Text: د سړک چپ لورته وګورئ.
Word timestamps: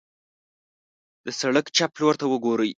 د 1.25 1.27
سړک 1.39 1.65
چپ 1.77 1.91
لورته 2.01 2.25
وګورئ. 2.27 2.69